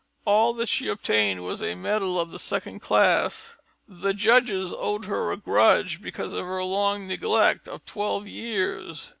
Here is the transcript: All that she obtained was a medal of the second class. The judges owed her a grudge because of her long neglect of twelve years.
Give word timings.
All 0.25 0.53
that 0.55 0.67
she 0.67 0.87
obtained 0.87 1.43
was 1.43 1.61
a 1.61 1.75
medal 1.75 2.19
of 2.19 2.31
the 2.31 2.39
second 2.39 2.79
class. 2.79 3.59
The 3.87 4.15
judges 4.15 4.73
owed 4.75 5.05
her 5.05 5.31
a 5.31 5.37
grudge 5.37 6.01
because 6.01 6.33
of 6.33 6.47
her 6.47 6.63
long 6.63 7.07
neglect 7.07 7.67
of 7.67 7.85
twelve 7.85 8.25
years. 8.25 9.09